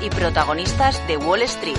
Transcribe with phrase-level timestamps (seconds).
[0.00, 1.76] y protagonistas de Wall Street.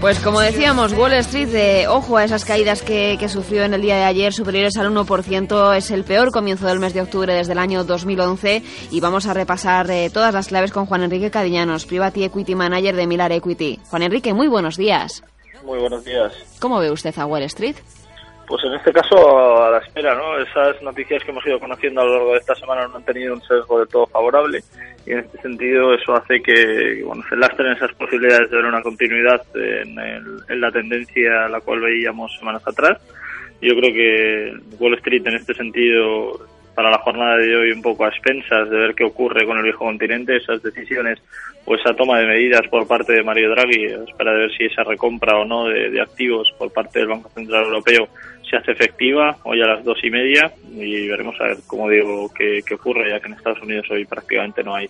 [0.00, 3.96] Pues como decíamos, Wall Street, de ojo a esas caídas que, sufrió en el día
[3.96, 7.58] de ayer, superiores al 1%, es el peor comienzo del mes de octubre desde el
[7.58, 12.26] año 2011 y vamos a repasar eh, todas las claves con Juan Enrique Cadillanos, Private
[12.26, 13.80] Equity Manager de Milar Equity.
[13.88, 15.22] Juan Enrique, muy buenos días.
[15.64, 16.58] Muy buenos días.
[16.60, 17.76] ¿Cómo ve usted a Wall Street?
[18.46, 20.38] Pues en este caso a la espera, ¿no?
[20.38, 23.34] Esas noticias que hemos ido conociendo a lo largo de esta semana no han tenido
[23.34, 24.60] un sesgo de todo favorable
[25.06, 28.82] y en este sentido eso hace que bueno, se lastren esas posibilidades de ver una
[28.82, 29.96] continuidad en,
[30.48, 32.98] en la tendencia a la cual veíamos semanas atrás.
[33.62, 36.40] Yo creo que Wall Street en este sentido
[36.80, 39.64] para la jornada de hoy un poco a expensas de ver qué ocurre con el
[39.64, 41.18] viejo continente, esas decisiones
[41.66, 45.36] o esa toma de medidas por parte de Mario Draghi, de ver si esa recompra
[45.36, 48.08] o no de activos por parte del Banco Central Europeo
[48.48, 52.32] se hace efectiva hoy a las dos y media y veremos a ver, como digo,
[52.32, 54.88] qué, ocurre, ya que en Estados Unidos hoy prácticamente no hay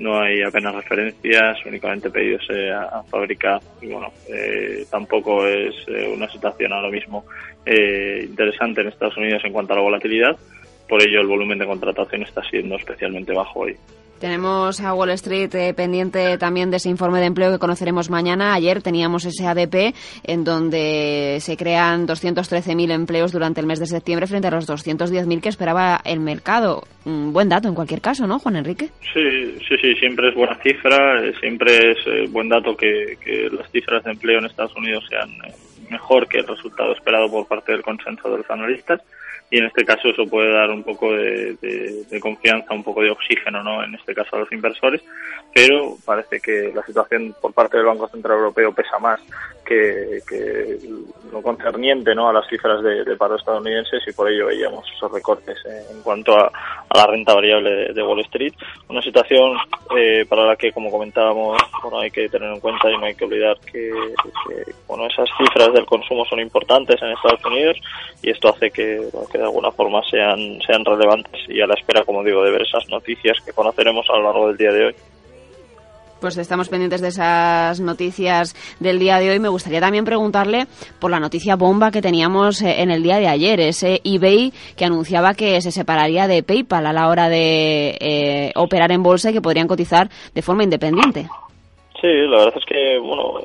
[0.00, 6.12] no hay apenas referencias, únicamente pedidos eh, a, fábrica y bueno, eh, tampoco es eh,
[6.12, 7.24] una situación ahora mismo
[7.64, 10.36] interesante en Estados Unidos en cuanto a la volatilidad,
[10.88, 13.76] por ello el volumen de contratación está siendo especialmente bajo hoy.
[14.20, 18.52] Tenemos a Wall Street eh, pendiente también de ese informe de empleo que conoceremos mañana.
[18.52, 19.94] Ayer teníamos ese ADP
[20.24, 25.40] en donde se crean 213.000 empleos durante el mes de septiembre frente a los 210.000
[25.40, 26.82] que esperaba el mercado.
[27.04, 28.88] Un buen dato en cualquier caso, ¿no, Juan Enrique?
[29.14, 33.48] Sí, sí, sí, siempre es buena cifra, eh, siempre es eh, buen dato que, que,
[33.50, 35.30] las cifras de empleo en Estados Unidos sean
[35.90, 39.00] mejor que el resultado esperado por parte del consenso de los analistas
[39.50, 41.56] y en este caso eso puede dar un poco de,
[42.20, 43.82] confianza, un poco de oxígeno, ¿no?
[43.82, 45.00] En este caso a los inversores,
[45.54, 49.20] pero parece que la situación por parte del Banco Central Europeo pesa más
[49.64, 50.20] que,
[51.32, 52.28] lo concerniente, ¿no?
[52.28, 55.56] A las cifras de, paro estadounidenses y por ello veíamos esos recortes
[55.90, 56.52] en cuanto a,
[56.94, 58.52] la renta variable de, Wall Street,
[58.88, 59.56] una situación
[59.96, 63.14] eh, para la que, como comentábamos, bueno, hay que tener en cuenta y no hay
[63.14, 63.90] que olvidar que,
[64.86, 67.78] bueno, esas cifras del consumo son importantes en Estados Unidos
[68.22, 72.22] y esto hace que de alguna forma sean, sean relevantes y a la espera, como
[72.22, 74.94] digo, de ver esas noticias que conoceremos a lo largo del día de hoy.
[76.20, 79.38] Pues estamos pendientes de esas noticias del día de hoy.
[79.38, 80.66] Me gustaría también preguntarle
[80.98, 84.84] por la noticia bomba que teníamos eh, en el día de ayer, ese eBay que
[84.84, 89.34] anunciaba que se separaría de PayPal a la hora de eh, operar en bolsa y
[89.34, 91.28] que podrían cotizar de forma independiente.
[92.00, 93.40] Sí, la verdad es que, bueno,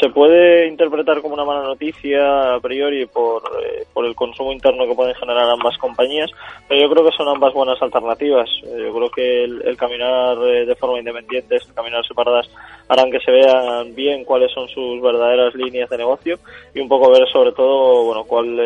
[0.00, 4.86] se puede interpretar como una mala noticia a priori por, eh, por el consumo interno
[4.86, 6.30] que pueden generar ambas compañías,
[6.68, 8.48] pero yo creo que son ambas buenas alternativas.
[8.62, 12.48] Eh, yo creo que el, caminar eh, de forma independiente, el caminar separadas,
[12.88, 16.38] harán que se vean bien cuáles son sus verdaderas líneas de negocio
[16.74, 18.56] y un poco ver sobre todo, bueno, cuál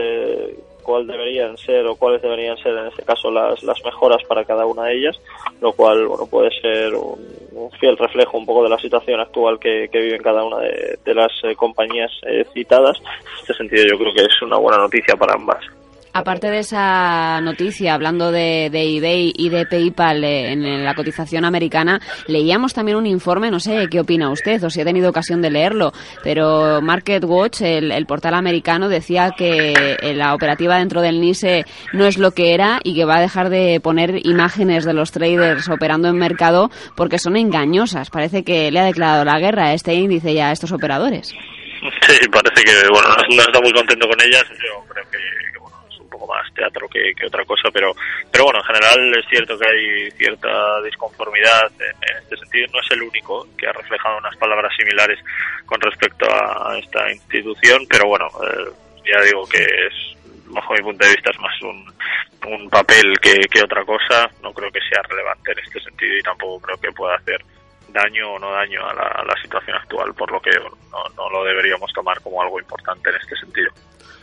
[0.90, 4.66] cuál deberían ser o cuáles deberían ser en este caso las, las mejoras para cada
[4.66, 5.20] una de ellas,
[5.60, 9.88] lo cual bueno puede ser un, fiel reflejo un poco de la situación actual que,
[9.92, 12.98] que viven cada una de, las eh, compañías eh, citadas.
[12.98, 15.64] En este sentido yo creo que es una buena noticia para ambas.
[16.12, 22.00] Aparte de esa noticia, hablando de, eBay y de PayPal eh, en la cotización americana,
[22.26, 25.50] leíamos también un informe, no sé qué opina usted o si ha tenido ocasión de
[25.50, 25.92] leerlo,
[26.24, 32.06] pero MarketWatch, el, el portal americano, decía que eh, la operativa dentro del NISE no
[32.06, 35.68] es lo que era y que va a dejar de poner imágenes de los traders
[35.68, 38.10] operando en mercado porque son engañosas.
[38.10, 41.28] Parece que le ha declarado la guerra a este índice y a estos operadores.
[41.28, 44.44] Sí, parece que bueno, no está muy contento con ellas.
[44.50, 45.49] Yo creo que
[46.30, 47.92] más teatro que, otra cosa, pero,
[48.30, 52.66] pero bueno, en general es cierto que hay cierta disconformidad en, este sentido.
[52.72, 55.18] No es el único que ha reflejado unas palabras similares
[55.66, 58.70] con respecto a esta institución, pero bueno, eh,
[59.04, 61.92] ya digo que es, bajo mi punto de vista, es más un,
[62.46, 64.30] un papel que, que otra cosa.
[64.42, 67.44] No creo que sea relevante en este sentido y tampoco creo que pueda hacer
[67.88, 71.30] daño o no daño a la, a la situación actual, por lo que no, no
[71.30, 73.70] lo deberíamos tomar como algo importante en este sentido.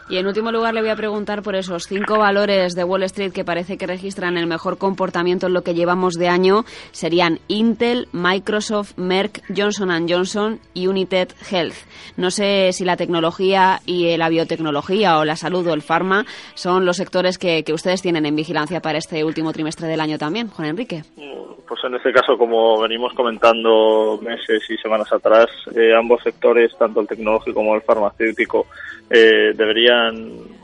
[0.10, 3.34] Y en último lugar le voy a preguntar por esos cinco valores de Wall Street
[3.34, 6.64] que parece que registran el mejor comportamiento en lo que llevamos de año.
[6.92, 11.76] Serían Intel, Microsoft, Merck, Johnson Johnson y United Health.
[12.16, 16.26] No sé si la tecnología y la biotecnología o la salud o el farma
[16.56, 20.48] son los sectores que, ustedes tienen en vigilancia para este último trimestre del año también,
[20.48, 21.04] Juan Enrique.
[21.68, 27.02] Pues en este caso, como venimos comentando meses y semanas atrás, eh, ambos sectores, tanto
[27.02, 28.68] el tecnológico como el farmacéutico,
[29.10, 30.58] eh, deberían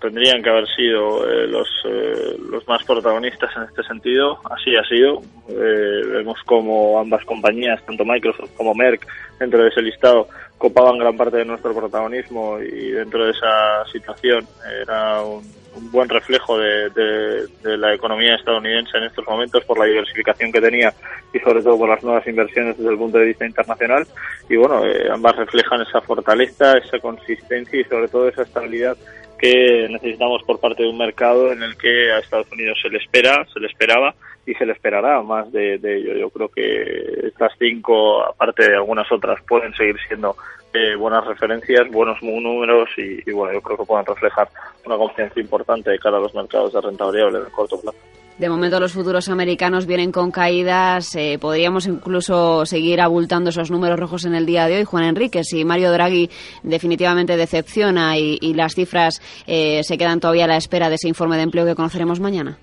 [0.00, 4.40] tendrían que haber sido eh, los, eh, los más protagonistas en este sentido.
[4.50, 5.20] Así ha sido.
[5.48, 9.06] vemos como ambas compañías, tanto Microsoft como Merck,
[9.38, 10.28] dentro de ese listado,
[10.58, 14.46] copaban gran parte de nuestro protagonismo y dentro de esa situación
[14.82, 19.84] era un un buen reflejo de, de, la economía estadounidense en estos momentos por la
[19.84, 20.92] diversificación que tenía
[21.32, 24.06] y sobre todo por las nuevas inversiones desde el punto de vista internacional.
[24.48, 28.96] Y bueno, eh, ambas reflejan esa fortaleza, esa consistencia y sobre todo esa estabilidad
[29.38, 32.98] que necesitamos por parte de un mercado en el que a Estados Unidos se le
[32.98, 34.14] espera, se le esperaba
[34.44, 36.14] y se le esperará más de, de ello.
[36.14, 40.36] Yo creo que estas cinco, aparte de algunas otras, pueden seguir siendo
[40.72, 44.48] eh, buenas referencias, buenos números y, bueno, yo creo que puedan reflejar
[44.86, 47.98] una confianza importante de cara a los mercados de renta variable en el corto plazo.
[48.38, 51.14] De momento los futuros americanos vienen con caídas.
[51.14, 54.84] Eh, podríamos incluso seguir abultando esos números rojos en el día de hoy.
[54.84, 56.30] Juan Enrique, si Mario Draghi
[56.62, 61.36] definitivamente decepciona y, las cifras eh, se quedan todavía a la espera de ese informe
[61.36, 62.56] de empleo que conoceremos mañana.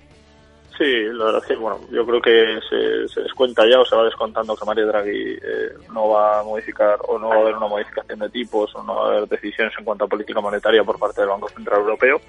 [0.78, 3.96] Sí, la verdad es que bueno, yo creo que se, se descuenta ya o se
[3.96, 7.56] va descontando que Mario Draghi eh, no va a modificar o no va a haber
[7.56, 10.84] una modificación de tipos o no va a haber decisiones en cuanto a política monetaria
[10.84, 12.20] por parte del Banco Central Europeo,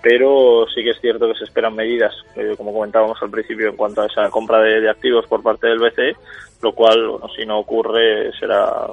[0.00, 3.76] pero sí que es cierto que se esperan medidas, eh, como comentábamos al principio, en
[3.76, 6.16] cuanto a esa compra de, activos por parte del BCE,
[6.60, 8.86] lo cual, bueno, si no ocurre, será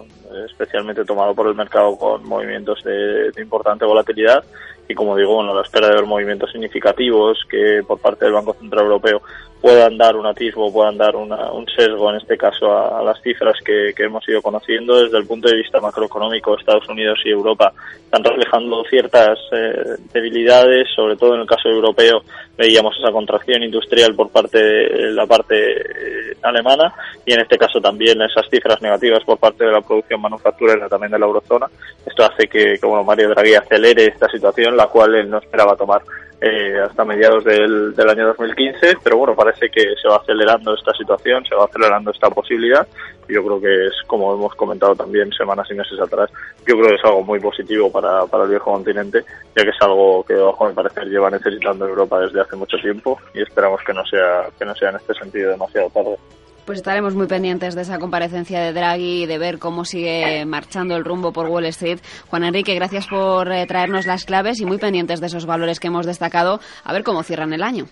[0.46, 4.44] especialmente tomado por el mercado con movimientos de, de importante volatilidad.
[4.88, 8.54] Y como digo, bueno, la espera de ver movimientos significativos que por parte del Banco
[8.54, 9.22] Central Europeo
[9.66, 13.96] puedan dar un atisbo, puedan dar un sesgo, en este caso, a, las cifras que,
[13.98, 16.56] hemos ido conociendo desde el punto de vista macroeconómico.
[16.56, 17.74] Estados Unidos y Europa
[18.04, 22.22] están reflejando ciertas eh, debilidades, sobre todo en el caso europeo
[22.56, 26.94] veíamos esa contracción industrial por parte de la parte eh, alemana
[27.26, 31.12] y en este caso también esas cifras negativas por parte de la producción manufacturera también
[31.12, 31.66] de la eurozona.
[32.06, 35.76] Esto hace que, que bueno, Mario Draghi acelere esta situación, la cual él no esperaba
[35.76, 36.04] tomar
[36.42, 40.94] eh, hasta mediados del, del, año 2015, pero bueno, parece que se va acelerando esta
[40.94, 42.86] situación, se va acelerando esta posibilidad.
[43.28, 46.30] Yo creo que es, como hemos comentado también semanas y meses atrás,
[46.68, 49.24] yo creo que es algo muy positivo para, para el viejo continente,
[49.56, 53.18] ya que es algo que, bajo mi parecer, lleva necesitando Europa desde hace mucho tiempo
[53.34, 56.18] y esperamos que no sea, que no sea en este sentido demasiado tarde.
[56.66, 60.96] Pues estaremos muy pendientes de esa comparecencia de Draghi y de ver cómo sigue marchando
[60.96, 62.00] el rumbo por Wall Street.
[62.28, 65.88] Juan Enrique, gracias por eh, traernos las claves y muy pendientes de esos valores que
[65.88, 66.60] hemos destacado.
[66.84, 67.86] A ver cómo cierran el año.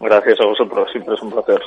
[0.00, 1.60] Gracias a vosotros, siempre es un placer.